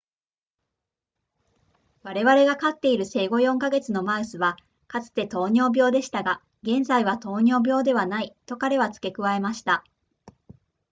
[2.05, 9.83] 「我々が飼っている生後4か月のマウスはかつて糖尿病でしたが現在は糖尿病ではない、」と彼は付け加えました